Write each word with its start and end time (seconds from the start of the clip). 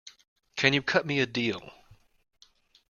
Can 0.55 0.73
you 0.73 0.81
cut 0.81 1.05
me 1.05 1.19
a 1.19 1.27
deal? 1.27 1.61